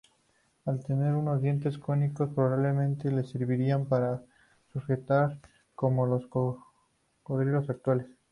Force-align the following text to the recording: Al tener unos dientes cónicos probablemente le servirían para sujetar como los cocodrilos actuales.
Al 0.65 0.83
tener 0.83 1.13
unos 1.13 1.43
dientes 1.43 1.77
cónicos 1.77 2.31
probablemente 2.33 3.11
le 3.11 3.23
servirían 3.23 3.85
para 3.85 4.23
sujetar 4.73 5.37
como 5.75 6.07
los 6.07 6.25
cocodrilos 6.25 7.69
actuales. 7.69 8.07